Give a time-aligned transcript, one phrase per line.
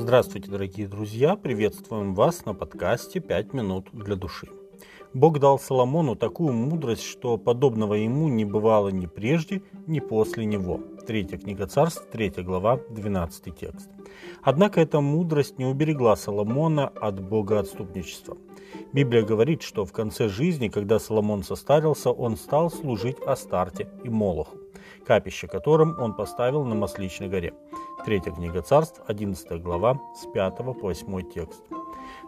[0.00, 1.36] Здравствуйте, дорогие друзья!
[1.36, 4.48] Приветствуем вас на подкасте «Пять минут для души».
[5.12, 10.80] Бог дал Соломону такую мудрость, что подобного ему не бывало ни прежде, ни после него.
[11.06, 13.90] Третья книга царств, третья глава, 12 текст.
[14.42, 18.38] Однако эта мудрость не уберегла Соломона от богоотступничества.
[18.94, 24.56] Библия говорит, что в конце жизни, когда Соломон состарился, он стал служить Астарте и Молоху,
[25.06, 27.54] капище которым он поставил на Масличной горе.
[28.04, 31.62] Третья книга царств, 11 глава, с 5 по 8 текст.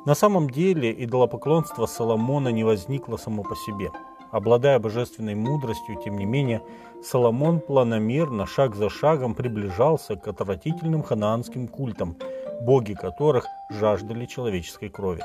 [0.04, 3.90] На самом деле идолопоклонство Соломона не возникло само по себе.
[4.32, 6.62] Обладая божественной мудростью, тем не менее,
[7.02, 12.16] Соломон планомерно, шаг за шагом приближался к отвратительным ханаанским культам,
[12.62, 15.22] боги которых жаждали человеческой крови.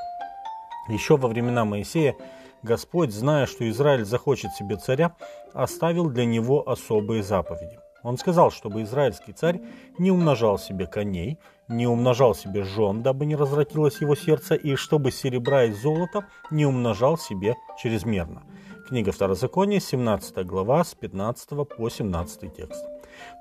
[0.89, 2.15] Еще во времена Моисея
[2.63, 5.15] Господь, зная, что Израиль захочет себе царя,
[5.53, 7.79] оставил для него особые заповеди.
[8.03, 9.61] Он сказал, чтобы израильский царь
[9.97, 15.11] не умножал себе коней, не умножал себе жен, дабы не развратилось его сердце, и чтобы
[15.11, 18.43] серебра и золота не умножал себе чрезмерно.
[18.87, 22.85] Книга Второзакония, 17 глава, с 15 по 17 текст.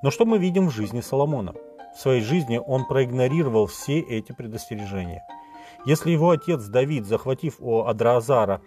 [0.02, 1.54] Но что мы видим в жизни Соломона?
[1.96, 5.22] В своей жизни он проигнорировал все эти предостережения–
[5.86, 8.60] если его отец Давид, захватив у Адраазара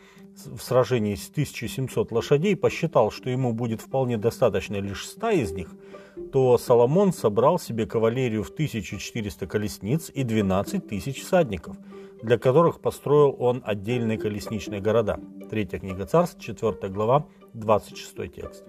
[0.45, 5.69] в сражении с 1700 лошадей, посчитал, что ему будет вполне достаточно лишь 100 из них,
[6.31, 11.75] то Соломон собрал себе кавалерию в 1400 колесниц и 12 тысяч всадников,
[12.23, 15.19] для которых построил он отдельные колесничные города.
[15.49, 18.63] Третья книга царств, 4 глава, 26 текст.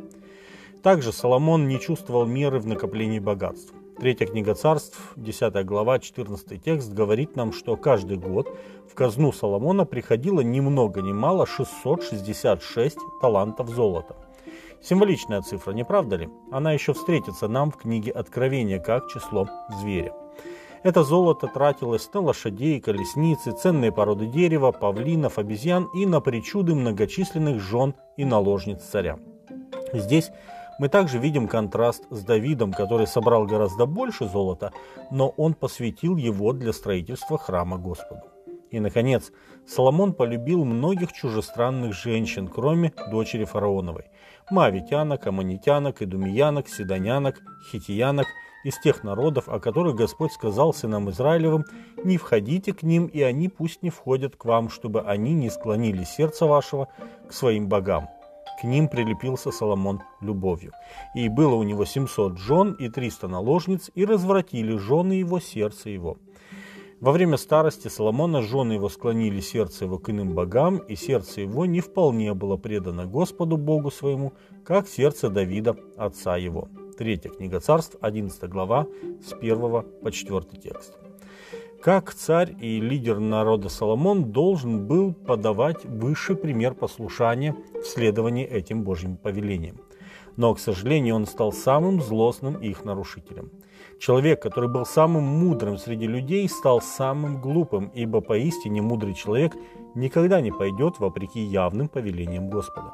[0.83, 3.75] Также Соломон не чувствовал меры в накоплении богатств.
[4.01, 8.49] Третья книга царств, 10 глава, 14 текст говорит нам, что каждый год
[8.91, 14.17] в казну Соломона приходило ни много ни мало 666 талантов золота.
[14.81, 16.31] Символичная цифра, не правда ли?
[16.51, 19.47] Она еще встретится нам в книге Откровения как число
[19.83, 20.15] зверя.
[20.83, 27.61] Это золото тратилось на лошадей, колесницы, ценные породы дерева, павлинов, обезьян и на причуды многочисленных
[27.61, 29.19] жен и наложниц царя.
[29.93, 30.31] Здесь
[30.81, 34.73] мы также видим контраст с Давидом, который собрал гораздо больше золота,
[35.11, 38.23] но он посвятил его для строительства храма Господу.
[38.71, 39.31] И, наконец,
[39.67, 44.05] Соломон полюбил многих чужестранных женщин, кроме дочери фараоновой.
[44.51, 48.29] Мавитянок, аммонитянок, идумиянок, седонянок, хитиянок
[48.65, 51.67] из тех народов, о которых Господь сказал сынам Израилевым,
[52.05, 56.05] «Не входите к ним, и они пусть не входят к вам, чтобы они не склонили
[56.05, 56.89] сердце вашего
[57.29, 58.09] к своим богам».
[58.61, 60.73] К ним прилепился Соломон любовью.
[61.15, 66.19] И было у него 700 жен и 300 наложниц, и развратили жены его сердце его.
[67.01, 71.65] Во время старости Соломона жены его склонили сердце его к иным богам, и сердце его
[71.65, 76.69] не вполне было предано Господу Богу своему, как сердце Давида, отца его.
[76.99, 78.87] Третья книга царств, 11 глава,
[79.27, 79.59] с 1
[80.03, 80.99] по 4 текст.
[81.83, 88.83] Как царь и лидер народа Соломон должен был подавать высший пример послушания в следовании этим
[88.83, 89.79] Божьим повелениям.
[90.37, 93.51] Но, к сожалению, он стал самым злостным их нарушителем.
[93.99, 99.55] Человек, который был самым мудрым среди людей, стал самым глупым, ибо поистине мудрый человек
[99.95, 102.93] никогда не пойдет вопреки явным повелениям Господа.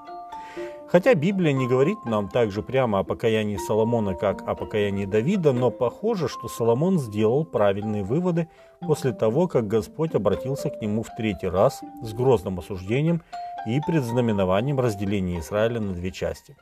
[0.89, 5.71] Хотя Библия не говорит нам также прямо о покаянии Соломона, как о покаянии Давида, но
[5.71, 8.49] похоже, что Соломон сделал правильные выводы
[8.81, 13.23] после того, как Господь обратился к нему в третий раз с грозным осуждением
[13.67, 16.57] и предзнаменованием разделения Израиля на две части.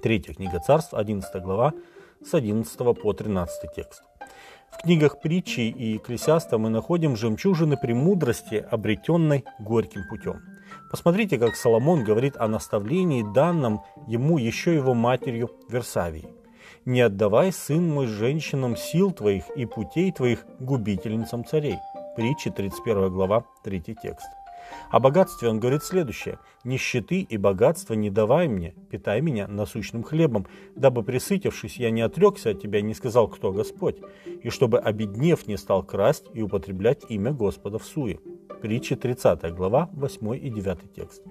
[0.00, 1.72] Третья книга царств, 11 глава,
[2.24, 4.02] с 11 по 13 текст.
[4.70, 10.40] В книгах притчи и Экклесиаста мы находим жемчужины премудрости, обретенной горьким путем.
[10.90, 16.28] Посмотрите, как Соломон говорит о наставлении, данном ему еще его матерью Версавии.
[16.86, 21.78] «Не отдавай, сын мой, женщинам сил твоих и путей твоих губительницам царей».
[22.16, 24.26] Притча 31 глава, 3 текст.
[24.90, 26.38] О богатстве он говорит следующее.
[26.64, 32.50] «Нищеты и богатства не давай мне, питай меня насущным хлебом, дабы, присытившись, я не отрекся
[32.50, 33.98] от тебя и не сказал, кто Господь,
[34.42, 38.20] и чтобы, обеднев, не стал красть и употреблять имя Господа в суе».
[38.60, 41.22] Притча 30 глава, 8 и 9 текст.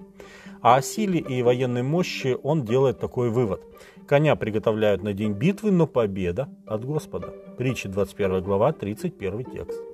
[0.62, 3.62] А о силе и военной мощи он делает такой вывод.
[4.06, 7.32] Коня приготовляют на день битвы, но победа от Господа.
[7.56, 9.89] Притча 21 глава, 31 текст.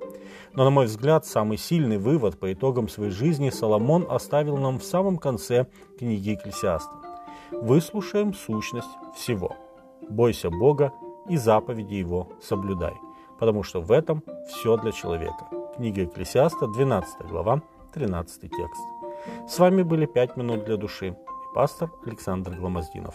[0.57, 4.83] Но, на мой взгляд, самый сильный вывод по итогам своей жизни Соломон оставил нам в
[4.83, 5.67] самом конце
[5.99, 6.95] книги Экклесиаста.
[7.51, 9.55] Выслушаем сущность всего.
[10.09, 10.93] Бойся Бога
[11.29, 12.95] и заповеди Его соблюдай,
[13.39, 15.45] потому что в этом все для человека.
[15.75, 17.61] Книга Экклесиаста, 12 глава,
[17.93, 18.81] 13 текст.
[19.47, 21.15] С вами были «Пять минут для души» и
[21.53, 23.13] пастор Александр Гломоздинов.